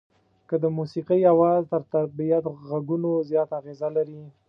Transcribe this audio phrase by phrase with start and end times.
[0.47, 4.21] که د موسيقۍ اواز تر طبيعت غږونو زیاته اغېزه لري.